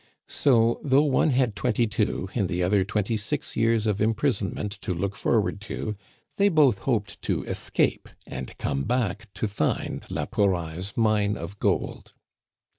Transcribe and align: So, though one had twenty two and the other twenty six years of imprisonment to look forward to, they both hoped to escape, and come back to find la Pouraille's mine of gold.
So, 0.27 0.79
though 0.83 1.03
one 1.03 1.29
had 1.29 1.55
twenty 1.55 1.85
two 1.85 2.27
and 2.33 2.49
the 2.49 2.63
other 2.63 2.83
twenty 2.83 3.15
six 3.17 3.55
years 3.55 3.85
of 3.85 4.01
imprisonment 4.01 4.71
to 4.81 4.95
look 4.95 5.15
forward 5.15 5.61
to, 5.69 5.95
they 6.37 6.49
both 6.49 6.79
hoped 6.79 7.21
to 7.21 7.43
escape, 7.43 8.09
and 8.25 8.57
come 8.57 8.81
back 8.81 9.31
to 9.35 9.47
find 9.47 10.09
la 10.09 10.25
Pouraille's 10.25 10.97
mine 10.97 11.37
of 11.37 11.59
gold. 11.59 12.13